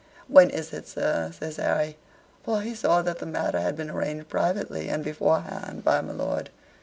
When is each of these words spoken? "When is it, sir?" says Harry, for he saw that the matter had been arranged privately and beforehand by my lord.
"When 0.27 0.49
is 0.49 0.73
it, 0.73 0.87
sir?" 0.87 1.31
says 1.31 1.57
Harry, 1.57 1.95
for 2.43 2.61
he 2.63 2.73
saw 2.73 3.03
that 3.03 3.19
the 3.19 3.27
matter 3.27 3.59
had 3.59 3.75
been 3.75 3.91
arranged 3.91 4.29
privately 4.29 4.89
and 4.89 5.03
beforehand 5.03 5.83
by 5.83 6.01
my 6.01 6.11
lord. 6.13 6.49